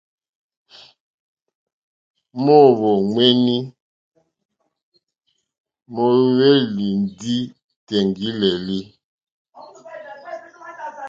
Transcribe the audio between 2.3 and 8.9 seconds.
Móǒhwò ŋméní móhwélì ndí tèŋɡí!lélí.